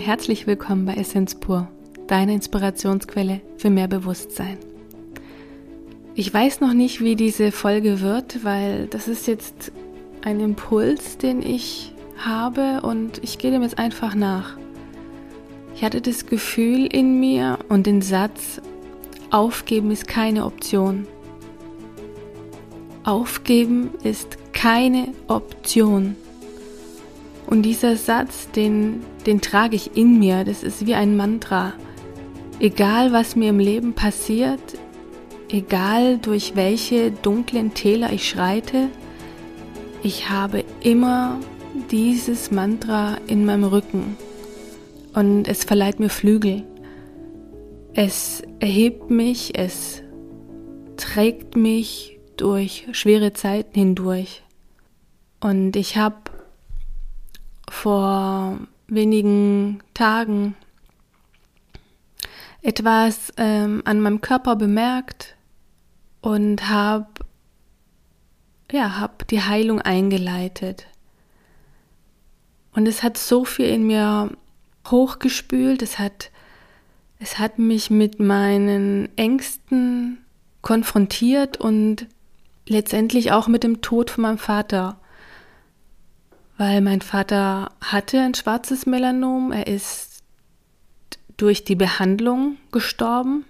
[0.00, 1.68] herzlich willkommen bei Essenz Pur,
[2.06, 4.56] deiner Inspirationsquelle für mehr Bewusstsein.
[6.14, 9.72] Ich weiß noch nicht, wie diese Folge wird, weil das ist jetzt
[10.24, 14.56] ein Impuls, den ich habe und ich gehe dem jetzt einfach nach.
[15.74, 18.62] Ich hatte das Gefühl in mir und den Satz,
[19.30, 21.06] aufgeben ist keine Option.
[23.04, 26.16] Aufgeben ist keine Option.
[27.50, 31.72] Und dieser Satz, den, den trage ich in mir, das ist wie ein Mantra.
[32.60, 34.60] Egal, was mir im Leben passiert,
[35.50, 38.88] egal durch welche dunklen Täler ich schreite,
[40.04, 41.40] ich habe immer
[41.90, 44.16] dieses Mantra in meinem Rücken
[45.14, 46.62] und es verleiht mir Flügel.
[47.94, 50.02] Es erhebt mich, es
[50.96, 54.42] trägt mich durch schwere Zeiten hindurch.
[55.40, 56.29] Und ich habe
[57.70, 60.54] vor wenigen Tagen
[62.62, 65.36] etwas ähm, an meinem Körper bemerkt
[66.20, 67.06] und habe
[68.70, 70.86] ja, hab die Heilung eingeleitet.
[72.72, 74.30] Und es hat so viel in mir
[74.88, 76.30] hochgespült, es hat,
[77.18, 80.18] es hat mich mit meinen Ängsten
[80.62, 82.06] konfrontiert und
[82.68, 84.99] letztendlich auch mit dem Tod von meinem Vater
[86.60, 89.50] weil mein Vater hatte ein schwarzes Melanom.
[89.50, 90.22] Er ist
[91.38, 93.46] durch die Behandlung gestorben.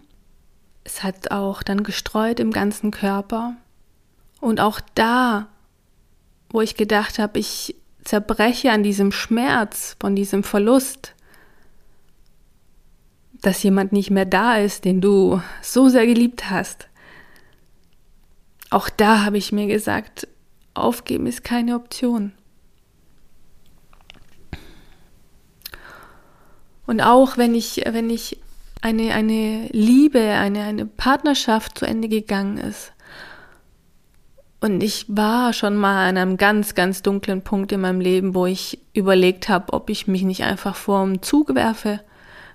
[0.84, 3.56] Es hat auch dann gestreut im ganzen Körper.
[4.41, 5.48] Und auch da,
[6.50, 11.17] wo ich gedacht habe, ich zerbreche an diesem Schmerz, von diesem Verlust,
[13.42, 16.86] dass jemand nicht mehr da ist, den du so sehr geliebt hast.
[18.70, 20.28] Auch da habe ich mir gesagt,
[20.74, 22.34] aufgeben ist keine Option.
[26.90, 28.40] Und auch wenn ich, wenn ich
[28.83, 32.90] eine, eine Liebe, eine, eine Partnerschaft zu Ende gegangen ist.
[34.61, 38.45] Und ich war schon mal an einem ganz, ganz dunklen Punkt in meinem Leben, wo
[38.45, 42.01] ich überlegt habe, ob ich mich nicht einfach vorm Zug werfe,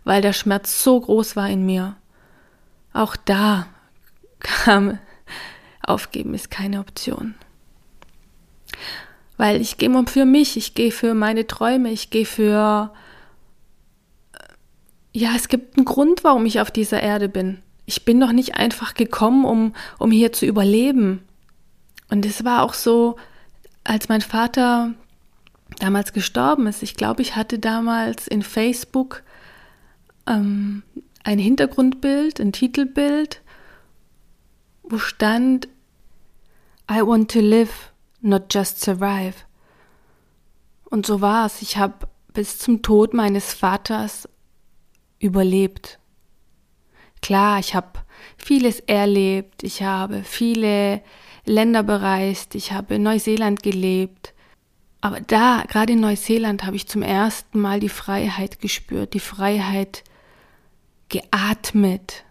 [0.03, 1.95] weil der Schmerz so groß war in mir.
[2.91, 3.67] Auch da
[4.39, 4.99] kam,
[5.81, 7.35] aufgeben ist keine Option.
[9.37, 12.91] Weil ich gehe für mich, ich gehe für meine Träume, ich gehe für
[15.15, 17.59] ja, es gibt einen Grund, warum ich auf dieser Erde bin.
[17.85, 21.23] Ich bin doch nicht einfach gekommen, um, um hier zu überleben.
[22.09, 23.15] Und es war auch so,
[23.85, 24.93] als mein Vater
[25.79, 26.83] damals gestorben ist.
[26.83, 29.23] Ich glaube, ich hatte damals in Facebook
[30.27, 30.83] ähm,
[31.23, 33.41] ein Hintergrundbild, ein Titelbild,
[34.83, 35.69] wo stand,
[36.91, 39.35] I want to live, not just survive.
[40.83, 41.61] Und so war es.
[41.61, 44.27] Ich habe bis zum Tod meines Vaters
[45.25, 45.99] überlebt.
[47.21, 47.99] Klar, ich habe
[48.37, 51.01] vieles erlebt, ich habe viele
[51.45, 54.33] Länder bereist, ich habe in Neuseeland gelebt.
[55.01, 60.03] Aber da, gerade in Neuseeland, habe ich zum ersten Mal die Freiheit gespürt, die Freiheit
[61.09, 62.23] geatmet.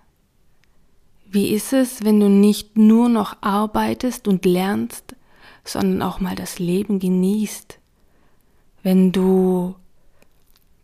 [1.27, 5.15] Wie ist es, wenn du nicht nur noch arbeitest und lernst,
[5.65, 7.79] sondern auch mal das Leben genießt?
[8.83, 9.75] Wenn du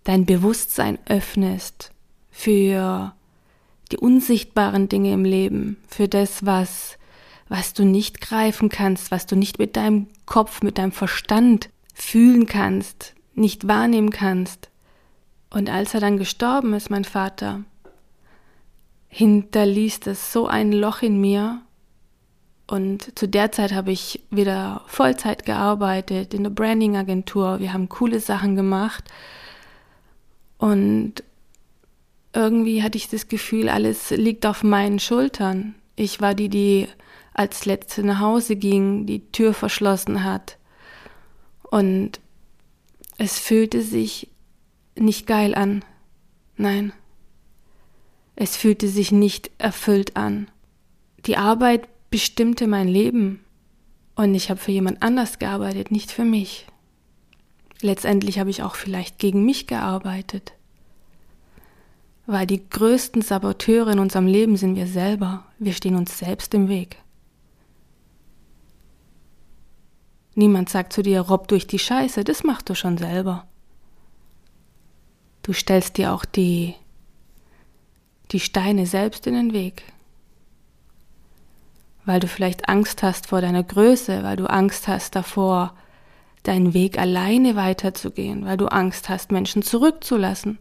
[0.04, 1.92] dein Bewusstsein öffnest
[2.40, 3.12] für
[3.92, 6.96] die unsichtbaren Dinge im Leben, für das, was,
[7.50, 12.46] was du nicht greifen kannst, was du nicht mit deinem Kopf, mit deinem Verstand fühlen
[12.46, 14.70] kannst, nicht wahrnehmen kannst.
[15.50, 17.60] Und als er dann gestorben ist, mein Vater,
[19.08, 21.60] hinterließ es so ein Loch in mir.
[22.66, 27.60] Und zu der Zeit habe ich wieder Vollzeit gearbeitet in der Branding-Agentur.
[27.60, 29.04] Wir haben coole Sachen gemacht.
[30.56, 31.22] Und
[32.32, 35.74] irgendwie hatte ich das Gefühl, alles liegt auf meinen Schultern.
[35.96, 36.88] Ich war die, die
[37.34, 40.58] als letzte nach Hause ging, die Tür verschlossen hat.
[41.62, 42.20] Und
[43.18, 44.28] es fühlte sich
[44.96, 45.84] nicht geil an.
[46.56, 46.92] Nein.
[48.36, 50.50] Es fühlte sich nicht erfüllt an.
[51.26, 53.44] Die Arbeit bestimmte mein Leben.
[54.14, 56.66] Und ich habe für jemand anders gearbeitet, nicht für mich.
[57.80, 60.52] Letztendlich habe ich auch vielleicht gegen mich gearbeitet.
[62.30, 65.42] Weil die größten Saboteure in unserem Leben sind wir selber.
[65.58, 66.98] Wir stehen uns selbst im Weg.
[70.36, 73.48] Niemand sagt zu dir, robb durch die Scheiße, das machst du schon selber.
[75.42, 76.76] Du stellst dir auch die,
[78.30, 79.82] die Steine selbst in den Weg.
[82.04, 85.74] Weil du vielleicht Angst hast vor deiner Größe, weil du Angst hast davor,
[86.44, 90.60] deinen Weg alleine weiterzugehen, weil du Angst hast, Menschen zurückzulassen,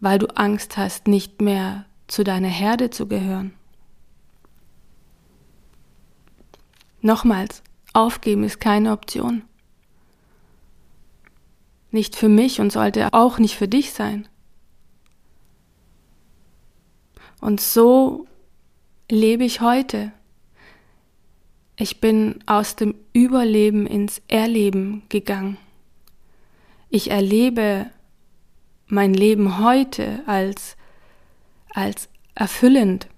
[0.00, 3.52] weil du Angst hast, nicht mehr zu deiner Herde zu gehören.
[7.02, 7.62] Nochmals,
[7.92, 9.42] aufgeben ist keine Option.
[11.90, 14.28] Nicht für mich und sollte auch nicht für dich sein.
[17.40, 18.26] Und so
[19.10, 20.12] lebe ich heute.
[21.76, 25.56] Ich bin aus dem Überleben ins Erleben gegangen.
[26.90, 27.90] Ich erlebe
[28.90, 30.76] mein Leben heute als,
[31.72, 33.08] als erfüllend.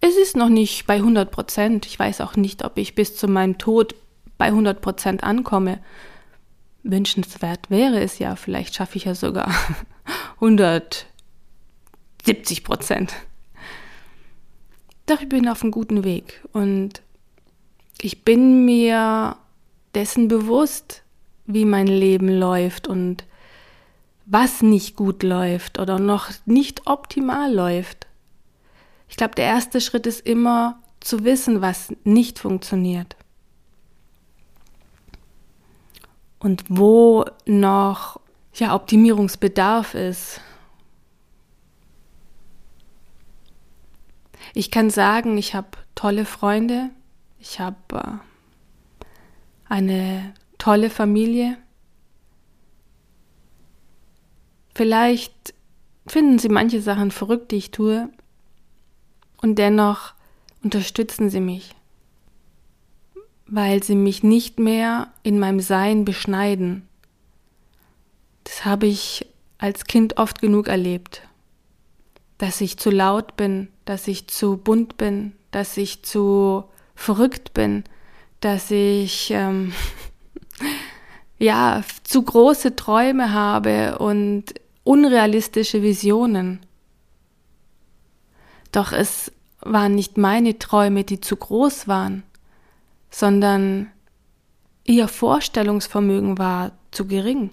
[0.00, 1.86] Es ist noch nicht bei 100 Prozent.
[1.86, 3.94] Ich weiß auch nicht, ob ich bis zu meinem Tod
[4.36, 5.80] bei 100 Prozent ankomme.
[6.82, 8.36] Wünschenswert wäre es ja.
[8.36, 9.50] Vielleicht schaffe ich ja sogar
[10.34, 11.06] 170
[12.64, 13.14] Prozent.
[15.06, 17.02] Doch ich bin auf einem guten Weg und
[18.00, 19.36] ich bin mir
[19.94, 21.02] dessen bewusst,
[21.46, 23.24] wie mein Leben läuft und
[24.26, 28.06] was nicht gut läuft oder noch nicht optimal läuft.
[29.08, 33.16] Ich glaube, der erste Schritt ist immer zu wissen, was nicht funktioniert.
[36.38, 38.20] Und wo noch
[38.54, 40.40] ja, Optimierungsbedarf ist.
[44.54, 46.90] Ich kann sagen, ich habe tolle Freunde,
[47.40, 49.04] ich habe äh,
[49.68, 51.56] eine tolle Familie,
[54.74, 55.54] Vielleicht
[56.06, 58.08] finden Sie manche Sachen verrückt, die ich tue,
[59.40, 60.14] und dennoch
[60.62, 61.74] unterstützen Sie mich,
[63.46, 66.88] weil Sie mich nicht mehr in meinem Sein beschneiden.
[68.44, 69.26] Das habe ich
[69.58, 71.22] als Kind oft genug erlebt,
[72.38, 77.84] dass ich zu laut bin, dass ich zu bunt bin, dass ich zu verrückt bin,
[78.40, 79.72] dass ich ähm,
[81.38, 86.60] ja zu große Träume habe und unrealistische Visionen.
[88.70, 92.22] Doch es waren nicht meine Träume, die zu groß waren,
[93.10, 93.90] sondern
[94.84, 97.50] ihr Vorstellungsvermögen war zu gering.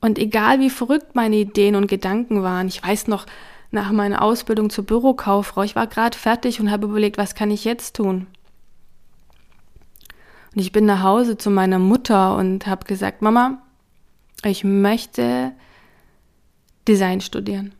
[0.00, 3.26] Und egal wie verrückt meine Ideen und Gedanken waren, ich weiß noch,
[3.70, 7.64] nach meiner Ausbildung zur Bürokauffrau, ich war gerade fertig und habe überlegt, was kann ich
[7.64, 8.26] jetzt tun?
[10.54, 13.60] Und ich bin nach Hause zu meiner Mutter und habe gesagt, Mama,
[14.44, 15.52] ich möchte
[16.86, 17.72] Design studieren.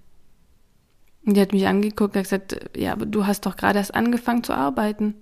[1.24, 4.44] Und die hat mich angeguckt und gesagt, ja, aber du hast doch gerade erst angefangen
[4.44, 5.14] zu arbeiten.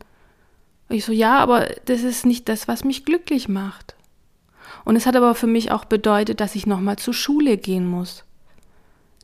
[0.88, 3.96] Und ich so, ja, aber das ist nicht das, was mich glücklich macht.
[4.84, 8.24] Und es hat aber für mich auch bedeutet, dass ich nochmal zur Schule gehen muss.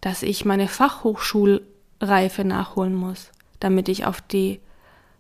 [0.01, 3.31] Dass ich meine Fachhochschulreife nachholen muss,
[3.61, 4.61] damit ich auf die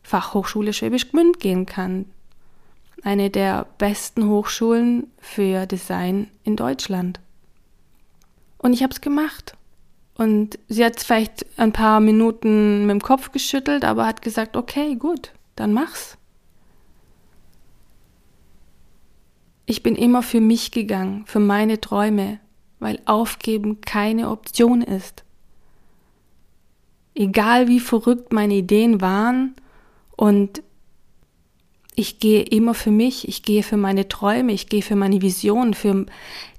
[0.03, 2.06] Fachhochschule Schwäbisch Gmünd gehen kann,
[3.03, 7.21] eine der besten Hochschulen für Design in Deutschland.
[8.59, 9.57] Und ich habe es gemacht.
[10.15, 14.95] Und sie hat vielleicht ein paar Minuten mit dem Kopf geschüttelt, aber hat gesagt, okay,
[14.95, 16.17] gut, dann mach's.
[19.67, 22.41] Ich bin immer für mich gegangen, für meine Träume,
[22.79, 25.25] weil aufgeben keine Option ist.
[27.15, 29.55] Egal wie verrückt meine Ideen waren
[30.17, 30.63] und
[31.94, 35.75] ich gehe immer für mich, ich gehe für meine Träume, ich gehe für meine Vision,
[35.75, 36.06] für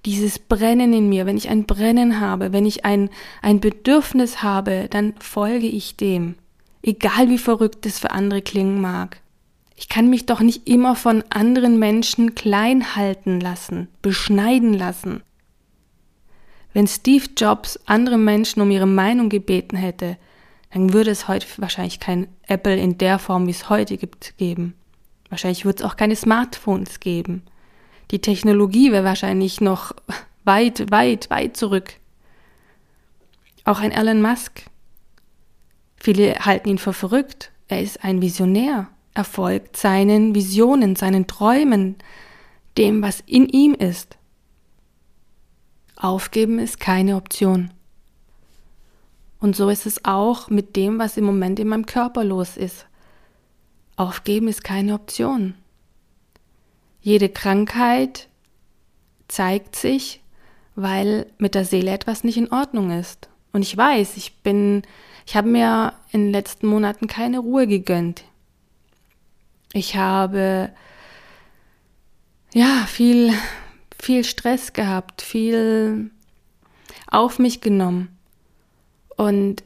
[0.06, 1.26] dieses Brennen in mir.
[1.26, 3.10] Wenn ich ein Brennen habe, wenn ich ein,
[3.42, 6.36] ein Bedürfnis habe, dann folge ich dem.
[6.84, 9.22] Egal wie verrückt es für andere klingen mag.
[9.76, 15.24] Ich kann mich doch nicht immer von anderen Menschen klein halten lassen, beschneiden lassen.
[16.74, 20.18] Wenn Steve Jobs andere Menschen um ihre Meinung gebeten hätte,
[20.72, 24.76] dann würde es heute wahrscheinlich kein Apple in der Form, wie es heute gibt, geben.
[25.34, 27.42] Wahrscheinlich wird es auch keine Smartphones geben.
[28.12, 29.92] Die Technologie wäre wahrscheinlich noch
[30.44, 31.96] weit, weit, weit zurück.
[33.64, 34.66] Auch ein Elon Musk.
[35.98, 37.52] Viele halten ihn für verrückt.
[37.68, 38.90] Er ist ein Visionär.
[39.16, 41.96] Er folgt seinen Visionen, seinen Träumen,
[42.78, 44.20] dem, was in ihm ist.
[45.96, 47.72] Aufgeben ist keine Option.
[49.40, 52.86] Und so ist es auch mit dem, was im Moment in meinem Körper los ist.
[53.96, 55.56] Aufgeben ist keine Option.
[57.02, 58.28] Jede Krankheit
[59.28, 60.22] zeigt sich,
[60.76, 63.30] weil mit der Seele etwas nicht in Ordnung ist.
[63.52, 64.82] Und ich weiß, ich bin,
[65.26, 68.24] ich habe mir in den letzten Monaten keine Ruhe gegönnt.
[69.74, 70.72] Ich habe
[72.54, 73.34] ja viel,
[74.00, 76.12] viel Stress gehabt, viel
[77.08, 78.18] auf mich genommen.
[79.18, 79.64] Und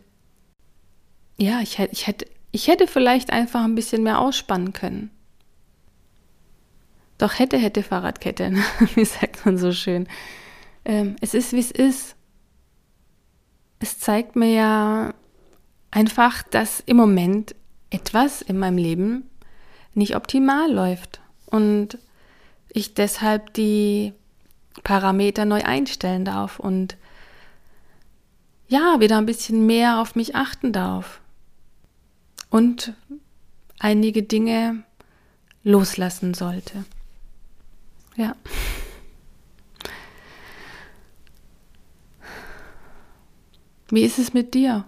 [1.37, 2.25] ja, ich hätte, ich hätte
[2.57, 5.11] ich hätte vielleicht einfach ein bisschen mehr ausspannen können.
[7.19, 8.51] Doch hätte, hätte Fahrradkette,
[8.95, 10.07] wie sagt man so schön.
[10.83, 12.15] Ähm, es ist, wie es ist.
[13.77, 15.13] Es zeigt mir ja
[15.91, 17.53] einfach, dass im Moment
[17.91, 19.29] etwas in meinem Leben
[19.93, 21.99] nicht optimal läuft und
[22.69, 24.13] ich deshalb die
[24.83, 26.97] Parameter neu einstellen darf und
[28.67, 31.21] ja, wieder ein bisschen mehr auf mich achten darf
[32.57, 32.93] und
[33.77, 34.83] einige Dinge
[35.63, 36.85] loslassen sollte.
[38.15, 38.35] Ja.
[43.89, 44.85] Wie ist es mit dir?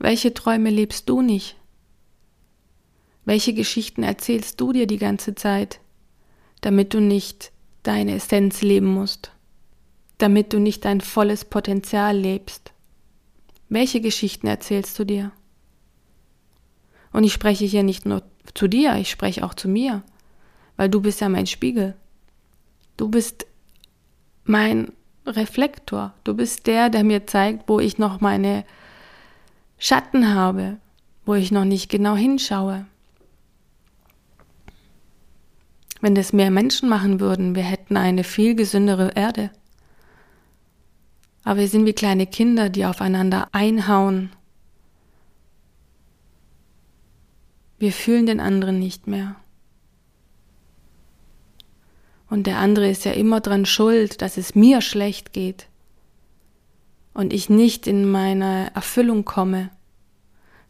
[0.00, 1.54] Welche Träume lebst du nicht?
[3.24, 5.78] Welche Geschichten erzählst du dir die ganze Zeit,
[6.62, 7.52] damit du nicht
[7.84, 9.30] deine Essenz leben musst?
[10.18, 12.72] Damit du nicht dein volles Potenzial lebst?
[13.68, 15.30] Welche Geschichten erzählst du dir?
[17.14, 20.02] Und ich spreche hier nicht nur zu dir, ich spreche auch zu mir,
[20.76, 21.94] weil du bist ja mein Spiegel.
[22.96, 23.46] Du bist
[24.42, 24.90] mein
[25.24, 26.12] Reflektor.
[26.24, 28.64] Du bist der, der mir zeigt, wo ich noch meine
[29.78, 30.78] Schatten habe,
[31.24, 32.84] wo ich noch nicht genau hinschaue.
[36.00, 39.50] Wenn das mehr Menschen machen würden, wir hätten eine viel gesündere Erde.
[41.44, 44.30] Aber wir sind wie kleine Kinder, die aufeinander einhauen.
[47.84, 49.36] Wir fühlen den anderen nicht mehr.
[52.30, 55.68] Und der andere ist ja immer dran schuld, dass es mir schlecht geht
[57.12, 59.68] und ich nicht in meine Erfüllung komme.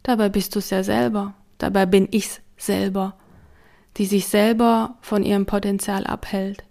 [0.03, 1.35] Dabei bist du es ja selber.
[1.59, 3.17] Dabei bin ich's selber,
[3.97, 6.65] die sich selber von ihrem Potenzial abhält,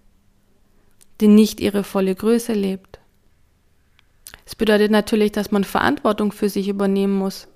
[1.22, 3.00] die nicht ihre volle Größe lebt.
[4.46, 7.48] Es bedeutet natürlich, dass man Verantwortung für sich übernehmen muss,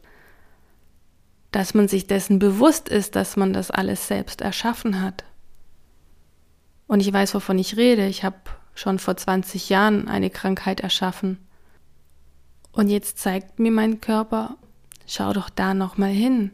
[1.58, 5.24] dass man sich dessen bewusst ist, dass man das alles selbst erschaffen hat.
[6.86, 8.06] Und ich weiß, wovon ich rede.
[8.06, 8.36] Ich habe
[8.76, 11.40] schon vor 20 Jahren eine Krankheit erschaffen.
[12.74, 14.56] Und jetzt zeigt mir mein Körper,
[15.08, 16.52] schau doch da noch mal hin.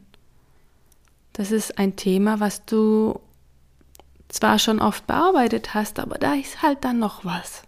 [1.33, 3.19] Das ist ein Thema, was du
[4.29, 7.63] zwar schon oft bearbeitet hast, aber da ist halt dann noch was.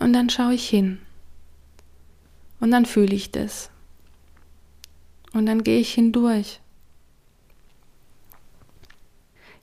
[0.00, 1.00] Und dann schaue ich hin.
[2.60, 3.70] Und dann fühle ich das.
[5.38, 6.58] Und dann gehe ich hindurch.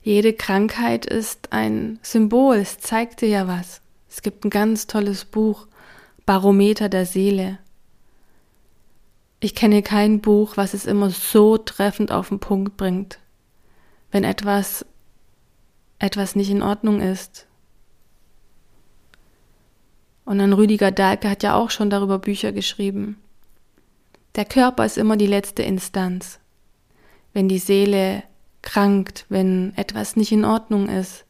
[0.00, 3.82] Jede Krankheit ist ein Symbol, es zeigt dir ja was.
[4.08, 5.66] Es gibt ein ganz tolles Buch,
[6.24, 7.58] Barometer der Seele.
[9.38, 13.18] Ich kenne kein Buch, was es immer so treffend auf den Punkt bringt,
[14.10, 14.86] wenn etwas
[15.98, 17.46] etwas nicht in Ordnung ist.
[20.24, 23.18] Und dann Rüdiger Dahlke hat ja auch schon darüber Bücher geschrieben.
[24.36, 26.38] Der Körper ist immer die letzte Instanz.
[27.32, 28.22] Wenn die Seele
[28.62, 31.24] krankt, wenn etwas nicht in Ordnung ist.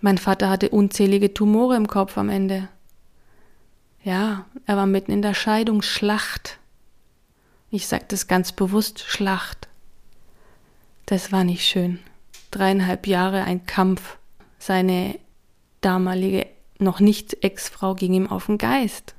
[0.00, 2.68] Mein Vater hatte unzählige Tumore im Kopf am Ende.
[4.02, 6.58] Ja, er war mitten in der Scheidungsschlacht.
[7.70, 9.68] Ich sage das ganz bewusst, Schlacht.
[11.06, 12.00] Das war nicht schön.
[12.50, 14.18] Dreieinhalb Jahre ein Kampf.
[14.58, 15.18] Seine
[15.80, 16.46] damalige,
[16.78, 19.14] noch nicht Ex-Frau ging ihm auf den Geist.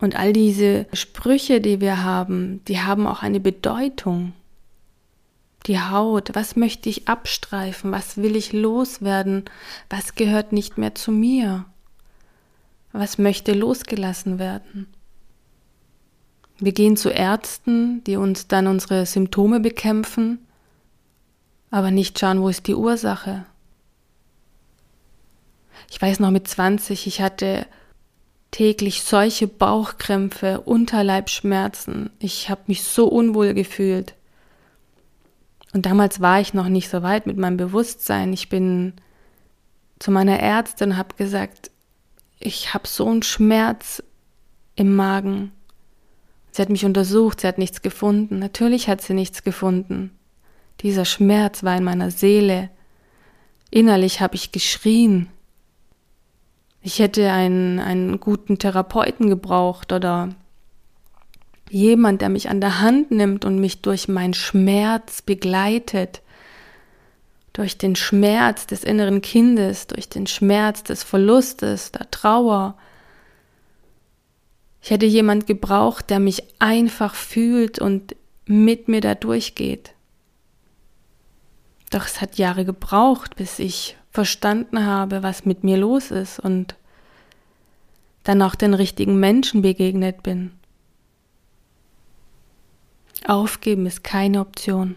[0.00, 4.32] Und all diese Sprüche, die wir haben, die haben auch eine Bedeutung
[5.66, 9.44] die Haut, was möchte ich abstreifen, was will ich loswerden,
[9.90, 11.66] was gehört nicht mehr zu mir,
[12.92, 14.86] was möchte losgelassen werden.
[16.58, 20.38] Wir gehen zu Ärzten, die uns dann unsere Symptome bekämpfen,
[21.70, 23.44] aber nicht schauen, wo ist die Ursache.
[25.90, 27.66] Ich weiß noch mit 20, ich hatte
[28.50, 32.10] täglich solche Bauchkrämpfe, Unterleibschmerzen.
[32.18, 34.14] Ich habe mich so unwohl gefühlt.
[35.74, 38.32] Und damals war ich noch nicht so weit mit meinem Bewusstsein.
[38.32, 38.94] Ich bin
[39.98, 41.70] zu meiner Ärztin und habe gesagt,
[42.40, 44.02] ich habe so einen Schmerz
[44.76, 45.52] im Magen.
[46.52, 48.38] Sie hat mich untersucht, sie hat nichts gefunden.
[48.38, 50.10] Natürlich hat sie nichts gefunden.
[50.80, 52.70] Dieser Schmerz war in meiner Seele.
[53.70, 55.28] Innerlich habe ich geschrien.
[56.80, 60.30] Ich hätte einen, einen guten Therapeuten gebraucht oder
[61.70, 66.22] Jemand, der mich an der Hand nimmt und mich durch meinen Schmerz begleitet,
[67.52, 72.76] durch den Schmerz des inneren Kindes, durch den Schmerz des Verlustes, der Trauer.
[74.80, 78.14] Ich hätte jemand gebraucht, der mich einfach fühlt und
[78.46, 79.92] mit mir da durchgeht.
[81.90, 86.74] Doch es hat Jahre gebraucht, bis ich verstanden habe, was mit mir los ist und
[88.24, 90.50] dann auch den richtigen Menschen begegnet bin.
[93.28, 94.96] Aufgeben ist keine Option.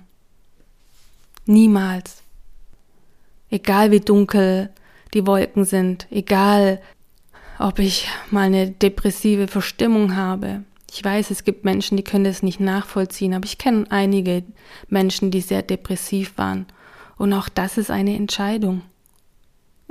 [1.45, 2.23] Niemals.
[3.51, 4.71] Egal wie dunkel
[5.13, 6.81] die Wolken sind, egal
[7.59, 10.63] ob ich mal eine depressive Verstimmung habe.
[10.91, 14.41] Ich weiß, es gibt Menschen, die können das nicht nachvollziehen, aber ich kenne einige
[14.89, 16.65] Menschen, die sehr depressiv waren.
[17.17, 18.81] Und auch das ist eine Entscheidung.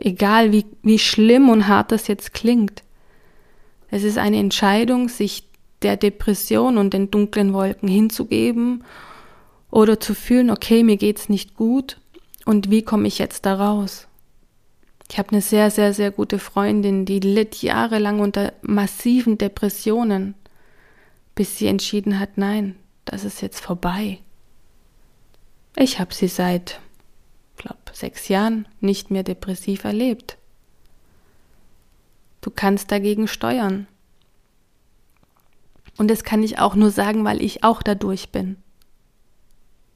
[0.03, 2.83] Egal wie, wie schlimm und hart das jetzt klingt.
[3.91, 5.45] Es ist eine Entscheidung, sich
[5.83, 8.85] der Depression und den dunklen Wolken hinzugeben
[9.71, 11.99] oder zu fühlen, okay, mir geht's nicht gut
[12.45, 14.07] und wie komme ich jetzt da raus?
[15.11, 20.35] Ich habe eine sehr, sehr, sehr gute Freundin, die litt jahrelang unter massiven Depressionen,
[21.35, 24.19] bis sie entschieden hat, nein, das ist jetzt vorbei.
[25.77, 26.81] Ich habe sie seit,
[27.61, 30.39] glaube sechs Jahren nicht mehr depressiv erlebt.
[32.41, 33.87] Du kannst dagegen steuern.
[35.99, 38.57] Und das kann ich auch nur sagen, weil ich auch dadurch bin.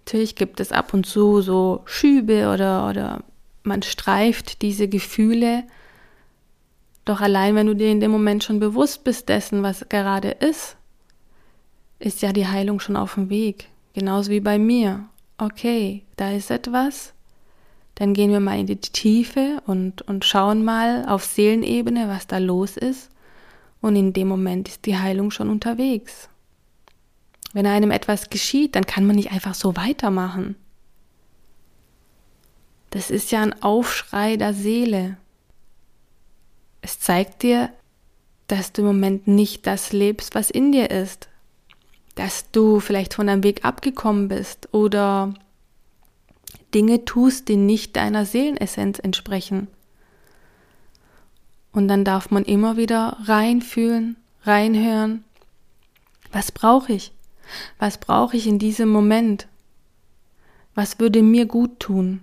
[0.04, 3.24] Natürlich gibt es ab und zu so Schübe oder, oder
[3.62, 5.64] man streift diese Gefühle.
[7.06, 10.76] Doch allein, wenn du dir in dem Moment schon bewusst bist dessen, was gerade ist,
[11.98, 13.70] ist ja die Heilung schon auf dem Weg.
[13.94, 15.08] Genauso wie bei mir.
[15.38, 17.13] Okay, da ist etwas.
[17.96, 22.38] Dann gehen wir mal in die Tiefe und, und schauen mal auf Seelenebene, was da
[22.38, 23.10] los ist.
[23.80, 26.28] Und in dem Moment ist die Heilung schon unterwegs.
[27.52, 30.56] Wenn einem etwas geschieht, dann kann man nicht einfach so weitermachen.
[32.90, 35.16] Das ist ja ein Aufschrei der Seele.
[36.80, 37.70] Es zeigt dir,
[38.48, 41.28] dass du im Moment nicht das lebst, was in dir ist.
[42.14, 45.34] Dass du vielleicht von deinem Weg abgekommen bist oder
[46.74, 49.68] Dinge tust, die nicht deiner Seelenessenz entsprechen.
[51.72, 55.24] Und dann darf man immer wieder reinfühlen, reinhören.
[56.32, 57.12] Was brauche ich?
[57.78, 59.46] Was brauche ich in diesem Moment?
[60.74, 62.22] Was würde mir gut tun?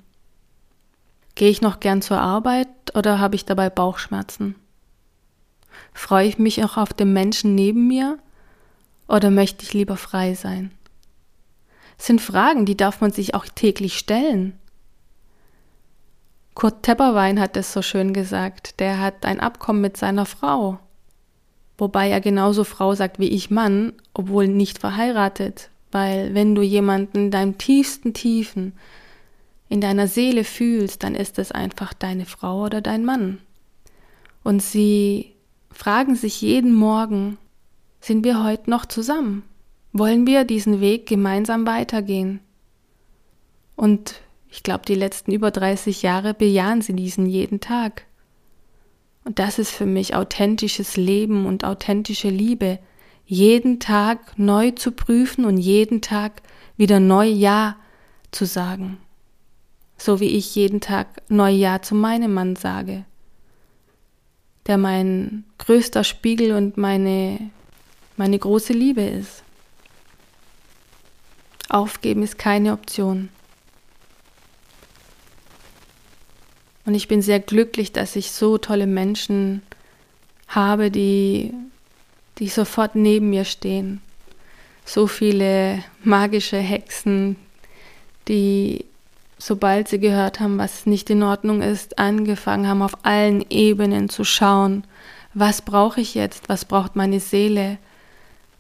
[1.36, 4.56] Gehe ich noch gern zur Arbeit oder habe ich dabei Bauchschmerzen?
[5.94, 8.18] Freue ich mich auch auf den Menschen neben mir
[9.08, 10.72] oder möchte ich lieber frei sein?
[12.02, 14.54] Sind Fragen, die darf man sich auch täglich stellen.
[16.56, 20.80] Kurt Tepperwein hat es so schön gesagt, der hat ein Abkommen mit seiner Frau,
[21.78, 27.26] wobei er genauso Frau sagt wie ich Mann, obwohl nicht verheiratet, weil wenn du jemanden
[27.26, 28.74] in deinem tiefsten Tiefen
[29.70, 33.38] in deiner Seele fühlst, dann ist es einfach deine Frau oder dein Mann.
[34.44, 35.36] Und sie
[35.70, 37.38] fragen sich jeden Morgen,
[38.00, 39.44] sind wir heute noch zusammen?
[39.93, 42.39] Wollen wir diesen Weg gemeinsam weitergehen?
[43.75, 48.06] Und ich glaube, die letzten über 30 Jahre bejahen sie diesen jeden Tag.
[49.23, 52.80] Und das ist für mich authentisches Leben und authentische Liebe,
[53.25, 56.41] jeden Tag neu zu prüfen und jeden Tag
[56.75, 57.77] wieder neu Ja
[58.32, 58.97] zu sagen.
[59.97, 63.06] So wie ich jeden Tag neu Ja zu meinem Mann sage,
[64.67, 67.51] der mein größter Spiegel und meine,
[68.17, 69.43] meine große Liebe ist.
[71.72, 73.30] Aufgeben ist keine Option.
[76.86, 79.62] Und ich bin sehr glücklich, dass ich so tolle Menschen
[80.48, 81.54] habe, die,
[82.40, 84.02] die sofort neben mir stehen.
[84.84, 87.38] So viele magische Hexen,
[88.28, 88.86] die,
[89.38, 94.24] sobald sie gehört haben, was nicht in Ordnung ist, angefangen haben, auf allen Ebenen zu
[94.24, 94.84] schauen,
[95.34, 97.78] was brauche ich jetzt, was braucht meine Seele,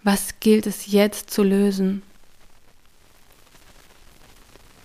[0.03, 2.03] was gilt es jetzt zu lösen.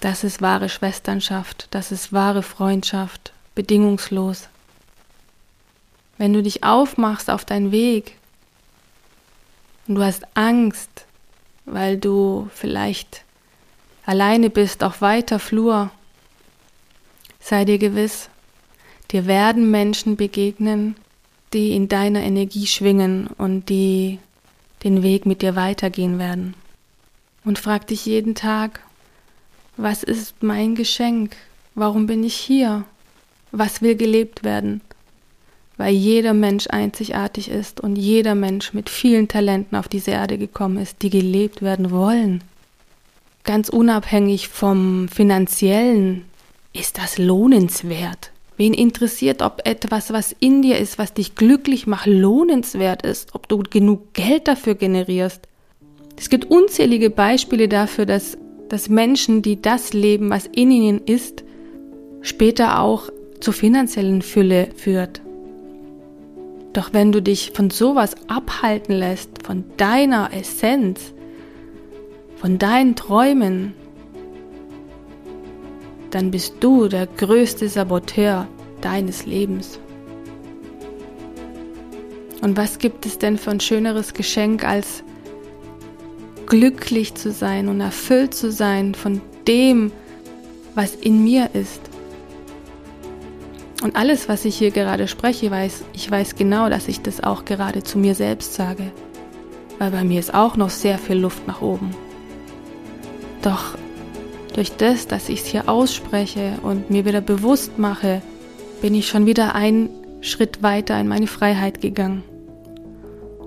[0.07, 4.49] Das ist wahre Schwesternschaft, das ist wahre Freundschaft, bedingungslos.
[6.17, 8.17] Wenn du dich aufmachst auf deinen Weg
[9.89, 11.07] und du hast Angst,
[11.65, 13.25] weil du vielleicht
[14.05, 15.91] alleine bist auf weiter Flur,
[17.41, 18.31] sei dir gewiss,
[19.11, 20.95] dir werden Menschen begegnen,
[21.53, 24.21] die in deiner Energie schwingen und die
[24.85, 26.55] den Weg mit dir weitergehen werden.
[27.45, 28.86] Und frag dich jeden Tag,
[29.77, 31.37] was ist mein Geschenk?
[31.75, 32.85] Warum bin ich hier?
[33.53, 34.81] Was will gelebt werden?
[35.77, 40.79] Weil jeder Mensch einzigartig ist und jeder Mensch mit vielen Talenten auf diese Erde gekommen
[40.79, 42.43] ist, die gelebt werden wollen.
[43.45, 46.25] Ganz unabhängig vom finanziellen
[46.73, 48.33] ist das lohnenswert.
[48.57, 53.49] Wen interessiert, ob etwas, was in dir ist, was dich glücklich macht, lohnenswert ist, ob
[53.49, 55.47] du genug Geld dafür generierst.
[56.17, 61.45] Es gibt unzählige Beispiele dafür, dass dass Menschen, die das leben, was in ihnen ist,
[62.21, 65.21] später auch zur finanziellen Fülle führt.
[66.73, 71.15] Doch wenn du dich von sowas abhalten lässt, von deiner Essenz,
[72.37, 73.73] von deinen Träumen,
[76.11, 78.47] dann bist du der größte Saboteur
[78.81, 79.81] deines Lebens.
[82.43, 85.03] Und was gibt es denn für ein schöneres Geschenk, als
[86.47, 89.93] glücklich zu sein und erfüllt zu sein von dem,
[90.75, 91.81] was in mir ist?
[93.83, 97.45] Und alles, was ich hier gerade spreche, weiß, ich weiß genau, dass ich das auch
[97.45, 98.91] gerade zu mir selbst sage,
[99.79, 101.95] weil bei mir ist auch noch sehr viel Luft nach oben.
[103.43, 103.77] Doch
[104.55, 108.23] durch das, dass ich es hier ausspreche und mir wieder bewusst mache,
[108.81, 109.91] bin ich schon wieder einen
[110.23, 112.25] Schritt weiter in meine Freiheit gegangen.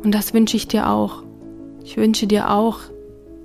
[0.04, 1.24] Und das wünsche ich dir auch.
[1.84, 2.80] Ich wünsche dir auch,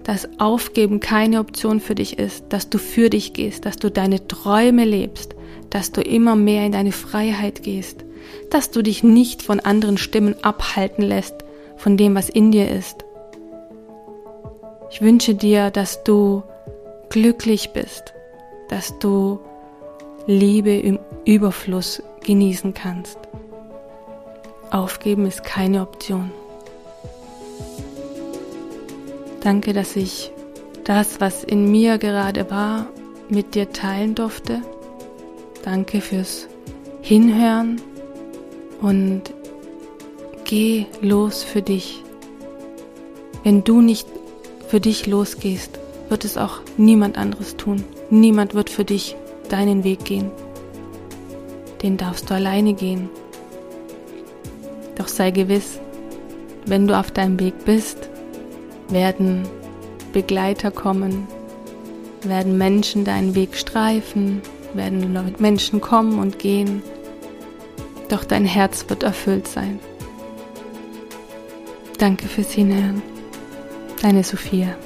[0.04, 4.28] dass Aufgeben keine Option für dich ist, dass du für dich gehst, dass du deine
[4.28, 5.34] Träume lebst,
[5.70, 8.04] dass du immer mehr in deine Freiheit gehst,
[8.50, 11.34] dass du dich nicht von anderen Stimmen abhalten lässt
[11.76, 13.04] von dem, was in dir ist.
[14.90, 16.42] Ich wünsche dir, dass du
[17.08, 18.14] glücklich bist,
[18.68, 19.40] dass du
[20.26, 23.18] Liebe im Überfluss genießen kannst.
[24.70, 26.30] Aufgeben ist keine Option.
[29.44, 30.32] Danke, dass ich
[30.84, 32.86] das, was in mir gerade war,
[33.28, 34.62] mit dir teilen durfte.
[35.62, 36.48] Danke fürs
[37.02, 37.78] Hinhören
[38.80, 39.22] und
[40.44, 42.02] geh los für dich.
[43.42, 44.08] Wenn du nicht
[44.68, 45.78] für dich losgehst,
[46.08, 47.84] wird es auch niemand anderes tun.
[48.08, 49.14] Niemand wird für dich
[49.50, 50.30] deinen Weg gehen.
[51.82, 53.10] Den darfst du alleine gehen.
[54.96, 55.80] Doch sei gewiss,
[56.64, 58.08] wenn du auf deinem Weg bist,
[58.88, 59.48] werden
[60.12, 61.26] Begleiter kommen,
[62.22, 64.42] werden Menschen deinen Weg streifen,
[64.74, 66.82] werden Menschen kommen und gehen.
[68.08, 69.78] Doch dein Herz wird erfüllt sein.
[71.98, 73.02] Danke fürs Hinhören.
[74.02, 74.76] Deine Sophia.